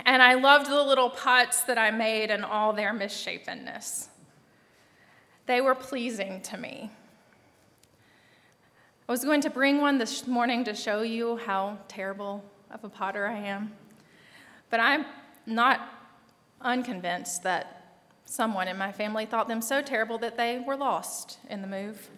And 0.06 0.22
I 0.22 0.34
loved 0.36 0.70
the 0.70 0.84
little 0.84 1.10
pots 1.10 1.62
that 1.64 1.78
I 1.78 1.92
made 1.92 2.32
and 2.32 2.44
all 2.44 2.74
their 2.74 2.94
misshapenness. 2.94 4.10
They 5.46 5.62
were 5.62 5.76
pleasing 5.76 6.42
to 6.42 6.58
me. 6.58 6.92
I 9.08 9.12
was 9.12 9.24
going 9.24 9.42
to 9.42 9.50
bring 9.50 9.80
one 9.80 9.98
this 9.98 10.28
morning 10.28 10.66
to 10.66 10.76
show 10.76 11.02
you 11.02 11.38
how 11.38 11.78
terrible 11.88 12.44
of 12.70 12.84
a 12.84 12.90
potter 12.90 13.26
I 13.26 13.38
am. 13.38 13.72
But 14.70 14.82
I'm 14.82 15.06
not 15.46 15.80
unconvinced 16.62 17.44
that 17.44 18.02
someone 18.26 18.68
in 18.68 18.78
my 18.78 18.92
family 18.92 19.26
thought 19.26 19.48
them 19.48 19.62
so 19.62 19.82
terrible 19.82 20.18
that 20.18 20.36
they 20.36 20.60
were 20.60 20.76
lost 20.76 21.38
in 21.50 21.62
the 21.62 21.68
move. 21.68 22.10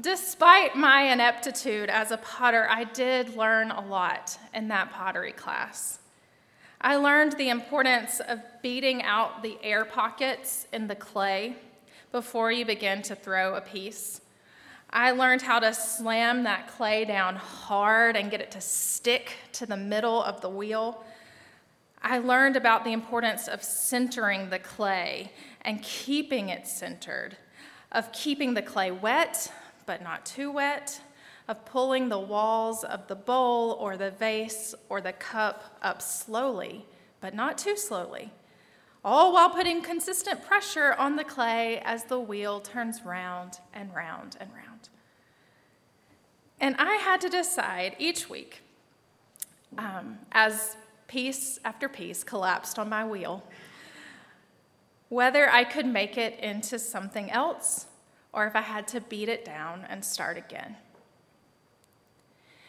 Despite 0.00 0.74
my 0.74 1.02
ineptitude 1.02 1.88
as 1.88 2.10
a 2.10 2.16
potter, 2.16 2.66
I 2.68 2.82
did 2.82 3.36
learn 3.36 3.70
a 3.70 3.80
lot 3.80 4.36
in 4.52 4.66
that 4.68 4.90
pottery 4.90 5.30
class. 5.30 6.00
I 6.80 6.96
learned 6.96 7.34
the 7.34 7.48
importance 7.48 8.18
of 8.18 8.40
beating 8.60 9.04
out 9.04 9.44
the 9.44 9.56
air 9.62 9.84
pockets 9.84 10.66
in 10.72 10.88
the 10.88 10.96
clay 10.96 11.54
before 12.10 12.50
you 12.50 12.64
begin 12.64 13.02
to 13.02 13.14
throw 13.14 13.54
a 13.54 13.60
piece. 13.60 14.20
I 14.90 15.12
learned 15.12 15.42
how 15.42 15.60
to 15.60 15.72
slam 15.72 16.42
that 16.42 16.66
clay 16.66 17.04
down 17.04 17.36
hard 17.36 18.16
and 18.16 18.32
get 18.32 18.40
it 18.40 18.50
to 18.50 18.60
stick 18.60 19.32
to 19.52 19.64
the 19.64 19.76
middle 19.76 20.24
of 20.24 20.40
the 20.40 20.50
wheel. 20.50 21.04
I 22.02 22.18
learned 22.18 22.56
about 22.56 22.84
the 22.84 22.92
importance 22.92 23.46
of 23.46 23.62
centering 23.62 24.50
the 24.50 24.58
clay 24.58 25.30
and 25.62 25.80
keeping 25.82 26.48
it 26.48 26.66
centered, 26.66 27.36
of 27.92 28.10
keeping 28.12 28.54
the 28.54 28.62
clay 28.62 28.90
wet 28.90 29.50
but 29.86 30.02
not 30.02 30.24
too 30.24 30.50
wet, 30.50 31.00
of 31.48 31.64
pulling 31.64 32.08
the 32.08 32.18
walls 32.18 32.84
of 32.84 33.06
the 33.06 33.14
bowl 33.14 33.72
or 33.72 33.96
the 33.96 34.10
vase 34.10 34.74
or 34.88 35.00
the 35.00 35.12
cup 35.12 35.78
up 35.82 36.00
slowly 36.00 36.86
but 37.24 37.34
not 37.34 37.56
too 37.56 37.74
slowly, 37.74 38.30
all 39.02 39.32
while 39.32 39.48
putting 39.48 39.80
consistent 39.80 40.44
pressure 40.44 40.92
on 40.98 41.16
the 41.16 41.24
clay 41.24 41.80
as 41.82 42.04
the 42.04 42.20
wheel 42.20 42.60
turns 42.60 43.02
round 43.02 43.60
and 43.72 43.94
round 43.94 44.36
and 44.38 44.50
round. 44.52 44.90
And 46.60 46.76
I 46.78 46.96
had 46.96 47.22
to 47.22 47.30
decide 47.30 47.96
each 47.98 48.28
week, 48.28 48.60
um, 49.78 50.18
as 50.32 50.76
piece 51.06 51.58
after 51.64 51.88
piece 51.88 52.22
collapsed 52.22 52.78
on 52.78 52.90
my 52.90 53.06
wheel, 53.06 53.42
whether 55.08 55.48
I 55.48 55.64
could 55.64 55.86
make 55.86 56.18
it 56.18 56.38
into 56.40 56.78
something 56.78 57.30
else 57.30 57.86
or 58.34 58.46
if 58.46 58.56
I 58.56 58.60
had 58.60 58.88
to 58.88 59.00
beat 59.00 59.28
it 59.28 59.44
down 59.44 59.86
and 59.88 60.04
start 60.04 60.36
again. 60.36 60.76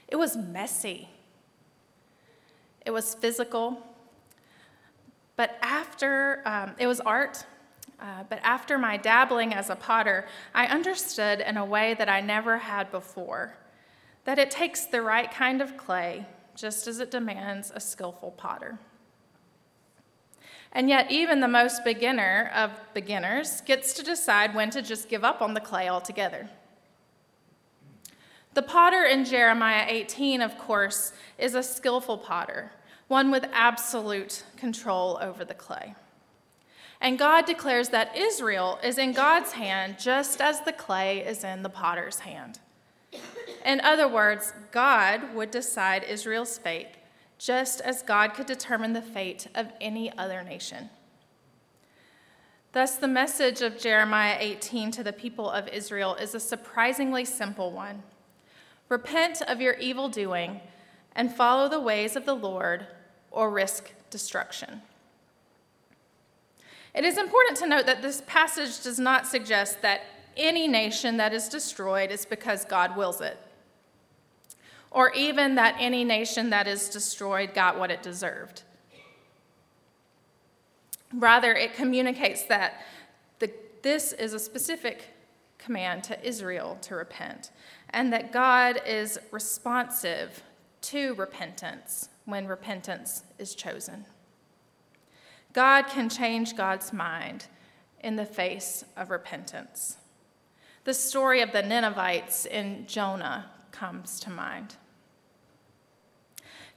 It 0.07 0.15
was 0.15 0.37
messy, 0.37 1.09
it 2.85 2.91
was 2.91 3.15
physical, 3.15 3.81
but 5.35 5.57
after 5.61 6.41
um, 6.45 6.75
it 6.77 6.87
was 6.87 6.99
art. 7.01 7.45
Uh, 7.97 8.23
but 8.29 8.39
after 8.43 8.77
my 8.77 8.97
dabbling 8.97 9.53
as 9.53 9.69
a 9.69 9.75
potter, 9.75 10.25
I 10.53 10.65
understood 10.65 11.39
in 11.39 11.55
a 11.55 11.63
way 11.63 11.93
that 11.93 12.09
I 12.09 12.19
never 12.19 12.57
had 12.57 12.91
before 12.91 13.55
that 14.25 14.37
it 14.37 14.51
takes 14.51 14.85
the 14.85 15.01
right 15.01 15.31
kind 15.31 15.61
of 15.61 15.77
clay, 15.77 16.25
just 16.55 16.87
as 16.87 16.99
it 16.99 17.09
demands 17.09 17.71
a 17.73 17.79
skillful 17.79 18.31
potter. 18.31 18.77
And 20.75 20.89
yet, 20.89 21.09
even 21.09 21.39
the 21.39 21.47
most 21.47 21.85
beginner 21.85 22.51
of 22.53 22.69
beginners 22.93 23.61
gets 23.61 23.93
to 23.93 24.03
decide 24.03 24.53
when 24.53 24.69
to 24.71 24.81
just 24.81 25.07
give 25.07 25.23
up 25.23 25.41
on 25.41 25.53
the 25.53 25.61
clay 25.61 25.87
altogether. 25.87 26.49
The 28.55 28.61
potter 28.61 29.05
in 29.05 29.23
Jeremiah 29.23 29.85
18, 29.87 30.41
of 30.41 30.57
course, 30.57 31.13
is 31.37 31.55
a 31.55 31.63
skillful 31.63 32.17
potter, 32.17 32.73
one 33.07 33.31
with 33.31 33.47
absolute 33.53 34.43
control 34.57 35.17
over 35.21 35.45
the 35.45 35.53
clay. 35.53 35.95
And 36.99 37.17
God 37.17 37.45
declares 37.45 37.89
that 37.89 38.17
Israel 38.17 38.77
is 38.83 38.97
in 38.97 39.13
God's 39.13 39.53
hand 39.53 39.97
just 39.97 40.41
as 40.41 40.59
the 40.61 40.73
clay 40.73 41.19
is 41.19 41.45
in 41.45 41.63
the 41.63 41.69
potter's 41.69 42.19
hand. 42.19 42.59
In 43.63 43.79
other 43.79 44.09
words, 44.09 44.51
God 44.71 45.35
would 45.35 45.51
decide 45.51 46.03
Israel's 46.03 46.57
fate 46.57 46.89
just 47.37 47.81
as 47.81 48.01
God 48.01 48.33
could 48.33 48.45
determine 48.45 48.93
the 48.93 49.01
fate 49.01 49.47
of 49.53 49.67
any 49.81 50.15
other 50.17 50.43
nation. 50.43 50.89
Thus, 52.71 52.95
the 52.95 53.07
message 53.07 53.61
of 53.61 53.79
Jeremiah 53.79 54.37
18 54.39 54.91
to 54.91 55.03
the 55.03 55.13
people 55.13 55.49
of 55.49 55.67
Israel 55.69 56.15
is 56.15 56.35
a 56.35 56.39
surprisingly 56.39 57.25
simple 57.25 57.71
one 57.71 58.03
Repent 58.87 59.41
of 59.41 59.61
your 59.61 59.73
evil 59.75 60.09
doing 60.09 60.61
and 61.15 61.33
follow 61.33 61.67
the 61.67 61.79
ways 61.79 62.15
of 62.15 62.25
the 62.25 62.35
Lord, 62.35 62.85
or 63.31 63.49
risk 63.49 63.91
destruction. 64.09 64.81
It 66.93 67.03
is 67.03 67.17
important 67.17 67.57
to 67.57 67.67
note 67.67 67.85
that 67.85 68.01
this 68.01 68.21
passage 68.27 68.83
does 68.83 68.99
not 68.99 69.25
suggest 69.25 69.81
that 69.81 70.01
any 70.37 70.67
nation 70.67 71.17
that 71.17 71.33
is 71.33 71.49
destroyed 71.49 72.11
is 72.11 72.25
because 72.25 72.65
God 72.65 72.95
wills 72.95 73.21
it 73.21 73.37
or 74.95 75.11
even 75.11 75.55
that 75.55 75.75
any 75.77 76.05
nation 76.05 76.51
that 76.51 76.67
is 76.69 76.87
destroyed 76.87 77.53
got 77.53 77.77
what 77.77 77.91
it 77.91 78.01
deserved. 78.01 78.63
Rather, 81.13 81.51
it 81.51 81.73
communicates 81.73 82.43
that 82.43 82.81
the, 83.39 83.51
this 83.81 84.13
is 84.13 84.33
a 84.33 84.39
specific 84.39 85.07
command 85.57 86.05
to 86.05 86.25
Israel 86.25 86.77
to 86.81 86.95
repent, 86.95 87.51
and 87.89 88.13
that 88.13 88.31
God 88.31 88.81
is 88.87 89.19
responsive 89.31 90.41
to 90.83 91.13
repentance 91.15 92.07
when 92.23 92.47
repentance 92.47 93.23
is 93.37 93.53
chosen. 93.53 94.05
God 95.51 95.87
can 95.87 96.07
change 96.07 96.55
God's 96.55 96.93
mind 96.93 97.47
in 97.99 98.15
the 98.15 98.25
face 98.25 98.85
of 98.95 99.09
repentance. 99.09 99.97
The 100.85 100.93
story 100.93 101.41
of 101.41 101.51
the 101.51 101.63
Ninevites 101.63 102.45
in 102.45 102.87
Jonah 102.87 103.47
comes 103.71 104.21
to 104.21 104.29
mind. 104.29 104.75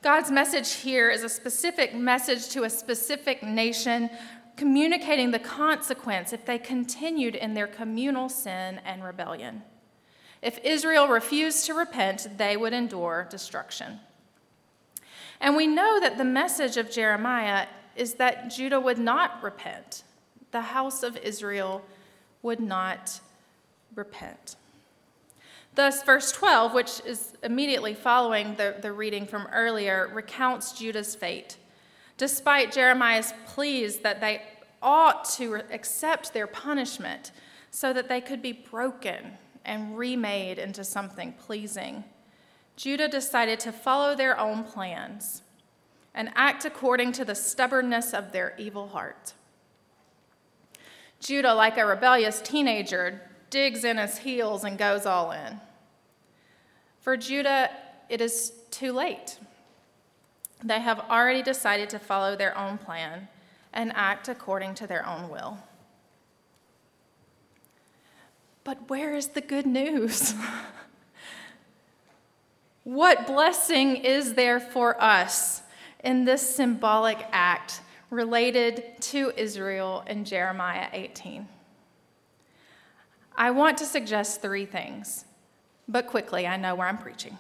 God's 0.01 0.31
message 0.31 0.75
here 0.75 1.11
is 1.11 1.25
a 1.25 1.29
specific 1.29 1.93
message 1.93 2.51
to 2.51 2.63
a 2.63 2.71
specific 2.71 3.43
nation, 3.43 4.11
communicating 4.57 5.33
the 5.33 5.41
consequence 5.41 6.33
if 6.33 6.45
they 6.45 6.59
continued 6.59 7.35
in 7.35 7.55
their 7.55 7.67
communal 7.67 8.29
sin 8.29 8.81
and 8.85 9.03
rebellion. 9.03 9.63
If 10.41 10.61
Israel 10.63 11.09
refused 11.09 11.67
to 11.67 11.75
repent, 11.75 12.39
they 12.39 12.57
would 12.57 12.73
endure 12.73 13.27
destruction. 13.29 13.99
And 15.41 15.57
we 15.57 15.67
know 15.67 15.99
that 15.99 16.17
the 16.17 16.25
message 16.25 16.77
of 16.77 16.91
Jeremiah 16.91 17.67
is 17.97 18.15
that 18.15 18.51
Judah 18.51 18.79
would 18.79 18.99
not 18.99 19.43
repent. 19.43 20.05
The 20.53 20.61
house 20.61 21.03
of 21.03 21.17
Israel 21.17 21.85
would 22.43 22.61
not 22.61 23.21
repent. 23.97 24.55
Thus, 25.79 26.03
verse 26.03 26.33
12, 26.33 26.75
which 26.75 27.01
is 27.07 27.35
immediately 27.45 27.95
following 27.95 28.57
the, 28.57 28.75
the 28.83 28.91
reading 28.91 29.29
from 29.29 29.47
earlier, 29.53 30.11
recounts 30.13 30.73
Judah's 30.73 31.15
fate. 31.15 31.57
Despite 32.17 32.73
Jeremiah's 32.73 33.33
pleas 33.47 33.99
that 33.99 34.21
they 34.21 34.43
ought 34.83 35.25
to 35.37 35.63
accept 35.71 36.35
their 36.35 36.49
punishment 36.49 37.31
so 37.71 37.93
that 37.93 38.09
they 38.09 38.21
could 38.21 38.43
be 38.43 38.51
broken 38.51 39.39
and 39.65 39.97
remade 39.97 40.59
into 40.59 40.83
something 40.83 41.33
pleasing, 41.35 42.03
Judah 42.75 43.07
decided 43.07 43.61
to 43.61 43.71
follow 43.71 44.17
their 44.17 44.37
own 44.37 44.65
plans 44.65 45.43
and 46.13 46.33
act 46.35 46.65
according 46.65 47.13
to 47.13 47.25
the 47.25 47.37
stubbornness 47.37 48.13
of 48.13 48.33
their 48.33 48.53
evil 48.59 48.89
heart. 48.89 49.33
Judah, 51.21 51.55
like 51.55 51.79
a 51.79 51.87
rebellious 51.87 52.41
teenager, 52.41 53.21
digs 53.49 53.85
in 53.85 53.97
his 53.97 54.19
heels 54.19 54.65
and 54.65 54.77
goes 54.77 55.07
all 55.07 55.31
in. 55.31 55.61
For 57.09 57.17
Judah, 57.17 57.71
it 58.11 58.21
is 58.21 58.53
too 58.71 58.93
late. 58.93 59.39
They 60.63 60.79
have 60.79 61.01
already 61.09 61.43
decided 61.43 61.89
to 61.89 61.99
follow 61.99 62.37
their 62.37 62.55
own 62.55 62.77
plan 62.77 63.29
and 63.73 63.93
act 63.95 64.29
according 64.29 64.75
to 64.75 64.87
their 64.87 65.07
own 65.07 65.31
will. 65.31 65.57
But 68.63 68.91
where 68.91 69.15
is 69.15 69.29
the 69.29 69.41
good 69.41 69.65
news? 69.65 70.35
what 72.85 73.27
blessing 73.27 73.97
is 73.97 74.35
there 74.35 74.61
for 74.61 75.03
us 75.03 75.63
in 76.05 76.27
this 76.27 76.43
symbolic 76.43 77.27
act 77.33 77.81
related 78.11 79.01
to 79.01 79.33
Israel 79.35 80.05
in 80.07 80.27
Jeremiah 80.27 80.89
18? 80.93 81.49
I 83.35 83.51
want 83.51 83.79
to 83.79 83.87
suggest 83.87 84.43
three 84.43 84.67
things, 84.67 85.25
but 85.89 86.07
quickly, 86.07 86.47
I 86.47 86.57
know 86.57 86.75
where 86.75 86.87
I'm 86.87 86.99
preaching. 86.99 87.39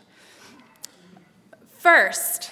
First, 1.76 2.50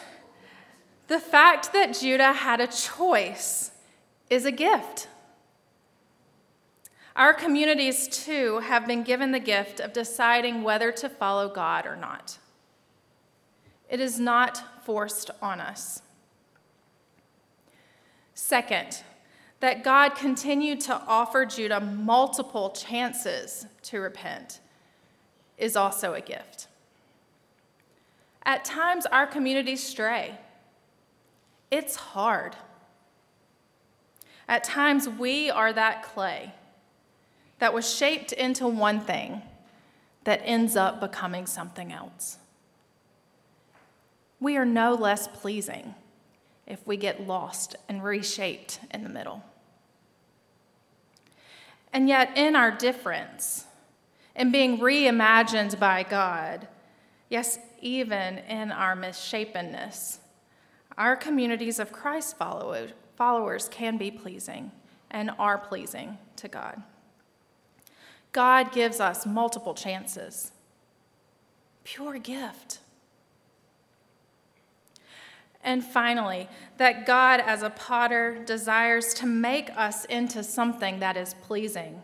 the 1.09 1.19
fact 1.19 1.73
that 1.73 1.99
Judah 1.99 2.33
had 2.33 2.61
a 2.61 2.67
choice 2.67 3.73
is 4.29 4.45
a 4.45 4.53
gift. 4.53 5.09
Our 7.17 7.33
communities, 7.33 8.09
too, 8.09 8.59
have 8.59 8.87
been 8.87 9.03
given 9.03 9.33
the 9.33 9.41
gift 9.41 9.81
of 9.81 9.95
deciding 9.95 10.63
whether 10.63 10.93
to 10.93 11.09
follow 11.09 11.49
God 11.49 11.87
or 11.87 11.97
not. 11.97 12.39
It 13.89 14.01
is 14.01 14.21
not 14.21 14.85
forced 14.85 15.31
on 15.41 15.61
us. 15.61 16.03
Second, 18.35 19.03
that 19.61 19.83
God 19.83 20.11
continued 20.11 20.81
to 20.83 20.95
offer 21.07 21.47
Judah 21.47 21.81
multiple 21.81 22.71
chances 22.71 23.67
to 23.85 24.01
repent 24.01 24.61
is 25.59 25.77
also 25.77 26.15
a 26.15 26.21
gift. 26.21 26.69
At 28.45 28.65
times, 28.65 29.07
our 29.07 29.27
communities 29.27 29.83
stray. 29.83 30.39
It's 31.71 31.97
hard. 31.97 32.57
At 34.49 34.63
times, 34.63 35.09
we 35.09 35.51
are 35.51 35.73
that 35.73 36.03
clay 36.05 36.55
that 37.59 37.75
was 37.75 37.93
shaped 37.93 38.33
into 38.33 38.69
one 38.69 39.01
thing 39.01 39.43
that 40.25 40.41
ends 40.45 40.77
up 40.77 41.01
becoming 41.01 41.47
something 41.47 41.93
else. 41.93 42.39
We 44.41 44.57
are 44.57 44.65
no 44.65 44.95
less 44.95 45.29
pleasing 45.29 45.95
if 46.67 46.85
we 46.87 46.97
get 46.97 47.27
lost 47.27 47.77
and 47.89 48.03
reshaped 48.03 48.81
in 48.91 49.03
the 49.03 49.09
middle. 49.09 49.43
And 51.93 52.09
yet, 52.09 52.37
in 52.37 52.57
our 52.57 52.71
difference, 52.71 53.66
in 54.37 54.53
being 54.53 54.79
reimagined 54.79 55.81
by 55.81 56.03
God, 56.03 56.69
yes, 57.31 57.59
even 57.81 58.39
in 58.39 58.71
our 58.71 58.95
misshapenness, 58.95 60.21
our 60.99 61.17
communities 61.17 61.79
of 61.79 61.93
Christ 61.93 62.37
followers 62.39 63.69
can 63.69 63.97
be 63.97 64.11
pleasing 64.11 64.71
and 65.11 65.31
are 65.39 65.59
pleasing 65.59 66.19
to 66.37 66.49
God. 66.49 66.83
God 68.33 68.73
gives 68.73 69.01
us 69.01 69.25
multiple 69.25 69.75
chances. 69.75 70.53
Pure 71.85 72.19
gift. 72.19 72.81
And 75.65 75.83
finally, 75.83 76.49
that 76.77 77.07
God, 77.07 77.41
as 77.41 77.63
a 77.63 77.71
potter, 77.71 78.43
desires 78.45 79.15
to 79.15 79.27
make 79.27 79.71
us 79.77 80.05
into 80.05 80.45
something 80.45 81.01
that 81.01 81.17
is 81.17 81.35
pleasing 81.35 82.03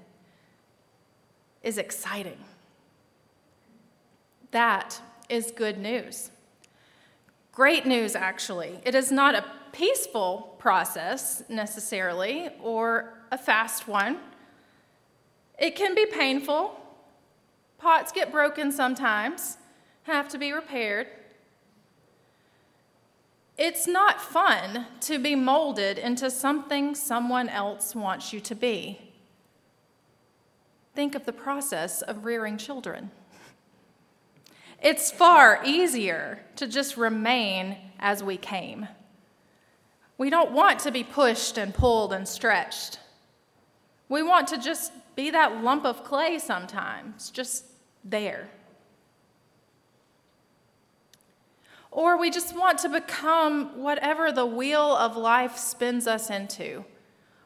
is 1.63 1.79
exciting. 1.79 2.39
That 4.51 5.01
is 5.29 5.51
good 5.51 5.79
news. 5.79 6.31
Great 7.53 7.87
news, 7.87 8.15
actually. 8.15 8.81
It 8.85 8.95
is 8.95 9.11
not 9.13 9.35
a 9.35 9.45
peaceful 9.73 10.55
process 10.59 11.43
necessarily 11.49 12.51
or 12.63 13.15
a 13.31 13.39
fast 13.39 13.89
one. 13.89 14.19
It 15.59 15.75
can 15.75 15.95
be 15.95 16.07
painful. 16.07 16.79
Pots 17.79 18.13
get 18.13 18.31
broken 18.31 18.71
sometimes, 18.71 19.57
have 20.05 20.29
to 20.31 20.39
be 20.39 20.53
repaired. 20.53 21.09
It's 23.59 23.87
not 23.87 24.21
fun 24.21 24.87
to 25.01 25.19
be 25.19 25.35
molded 25.35 25.99
into 25.99 26.31
something 26.31 26.95
someone 26.95 27.49
else 27.49 27.95
wants 27.95 28.33
you 28.33 28.41
to 28.41 28.55
be. 28.55 29.12
Think 30.95 31.15
of 31.15 31.25
the 31.25 31.33
process 31.33 32.03
of 32.03 32.25
rearing 32.25 32.59
children. 32.59 33.11
It's 34.83 35.11
far 35.11 35.61
easier 35.65 36.41
to 36.57 36.67
just 36.67 36.97
remain 36.97 37.77
as 37.99 38.23
we 38.23 38.37
came. 38.37 38.89
We 40.19 40.29
don't 40.29 40.53
want 40.53 40.81
to 40.81 40.91
be 40.91 41.05
pushed 41.05 41.57
and 41.57 41.73
pulled 41.73 42.13
and 42.13 42.29
stretched. 42.29 42.99
We 44.09 44.23
want 44.23 44.49
to 44.49 44.59
just 44.59 44.93
be 45.17 45.31
that 45.31 45.63
lump 45.63 45.85
of 45.85 46.05
clay 46.05 46.39
sometimes, 46.39 47.31
just 47.31 47.65
there. 48.05 48.51
Or 51.91 52.19
we 52.19 52.31
just 52.31 52.57
want 52.57 52.79
to 52.81 52.89
become 52.89 53.79
whatever 53.81 54.33
the 54.33 54.47
wheel 54.47 54.97
of 54.97 55.17
life 55.17 55.57
spins 55.57 56.07
us 56.07 56.29
into, 56.29 56.85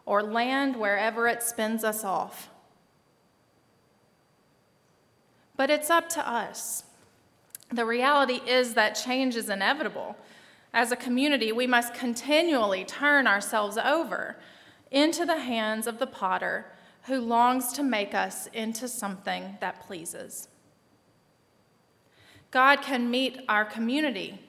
or 0.05 0.23
land 0.23 0.77
wherever 0.77 1.29
it 1.29 1.43
spins 1.43 1.85
us 1.85 2.03
off. 2.03 2.49
But 5.57 5.71
it's 5.71 5.91
up 5.91 6.09
to 6.11 6.29
us. 6.29 6.85
The 7.73 7.85
reality 7.85 8.41
is 8.47 8.75
that 8.75 8.95
change 8.95 9.37
is 9.37 9.49
inevitable. 9.49 10.17
As 10.73 10.93
a 10.93 10.97
community, 10.97 11.53
we 11.53 11.67
must 11.67 11.95
continually 11.95 12.85
turn 12.85 13.27
ourselves 13.27 13.79
over 13.79 14.37
into 14.91 15.25
the 15.25 15.41
hands 15.41 15.87
of 15.87 15.99
the 15.99 16.07
potter 16.07 16.67
who 17.05 17.19
longs 17.19 17.73
to 17.73 17.83
make 17.83 18.15
us 18.15 18.47
into 18.53 18.89
something 18.89 19.57
that 19.61 19.81
pleases. 19.87 20.49
God 22.51 22.83
can 22.83 23.11
meet 23.11 23.41
our 23.49 23.65
community 23.65 24.41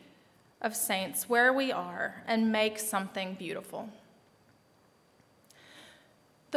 of 0.61 0.75
saints 0.75 1.29
where 1.29 1.53
we 1.53 1.71
are 1.71 2.23
and 2.27 2.51
make 2.51 2.79
something 2.79 3.35
beautiful. 3.35 3.89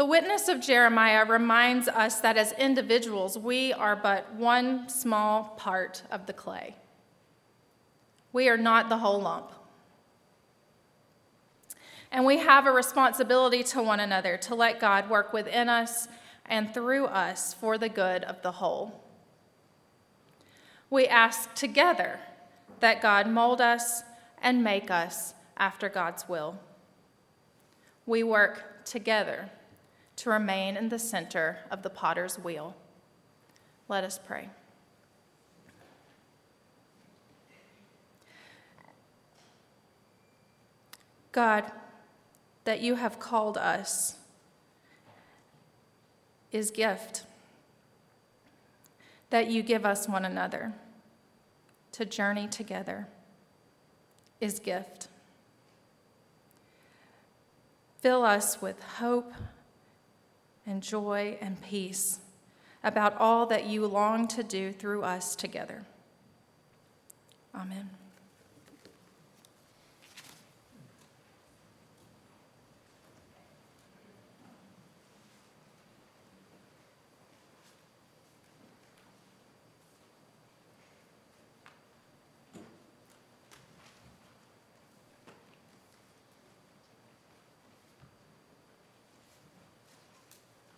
The 0.00 0.06
witness 0.06 0.48
of 0.48 0.62
Jeremiah 0.62 1.26
reminds 1.26 1.86
us 1.86 2.20
that 2.22 2.38
as 2.38 2.52
individuals, 2.52 3.36
we 3.38 3.74
are 3.74 3.94
but 3.94 4.32
one 4.32 4.88
small 4.88 5.52
part 5.58 6.04
of 6.10 6.24
the 6.24 6.32
clay. 6.32 6.74
We 8.32 8.48
are 8.48 8.56
not 8.56 8.88
the 8.88 8.96
whole 8.96 9.20
lump. 9.20 9.52
And 12.10 12.24
we 12.24 12.38
have 12.38 12.66
a 12.66 12.72
responsibility 12.72 13.62
to 13.64 13.82
one 13.82 14.00
another 14.00 14.38
to 14.38 14.54
let 14.54 14.80
God 14.80 15.10
work 15.10 15.34
within 15.34 15.68
us 15.68 16.08
and 16.46 16.72
through 16.72 17.04
us 17.04 17.52
for 17.52 17.76
the 17.76 17.90
good 17.90 18.24
of 18.24 18.40
the 18.40 18.52
whole. 18.52 19.04
We 20.88 21.08
ask 21.08 21.54
together 21.54 22.20
that 22.80 23.02
God 23.02 23.28
mold 23.28 23.60
us 23.60 24.02
and 24.40 24.64
make 24.64 24.90
us 24.90 25.34
after 25.58 25.90
God's 25.90 26.26
will. 26.26 26.58
We 28.06 28.22
work 28.22 28.86
together 28.86 29.50
to 30.20 30.30
remain 30.30 30.76
in 30.76 30.88
the 30.88 30.98
center 30.98 31.58
of 31.70 31.82
the 31.82 31.90
potter's 31.90 32.38
wheel. 32.38 32.76
Let 33.88 34.04
us 34.04 34.18
pray. 34.24 34.50
God, 41.32 41.70
that 42.64 42.80
you 42.80 42.96
have 42.96 43.18
called 43.18 43.56
us 43.56 44.16
is 46.52 46.70
gift. 46.70 47.24
that 49.30 49.48
you 49.48 49.62
give 49.62 49.86
us 49.86 50.08
one 50.08 50.24
another 50.24 50.72
to 51.92 52.04
journey 52.04 52.48
together 52.48 53.06
is 54.40 54.58
gift. 54.58 55.08
Fill 58.00 58.24
us 58.24 58.60
with 58.60 58.82
hope 58.82 59.32
and 60.70 60.82
joy 60.82 61.36
and 61.40 61.60
peace 61.62 62.20
about 62.82 63.16
all 63.18 63.44
that 63.46 63.66
you 63.66 63.84
long 63.84 64.26
to 64.28 64.42
do 64.42 64.72
through 64.72 65.02
us 65.02 65.36
together. 65.36 65.82
Amen. 67.54 67.90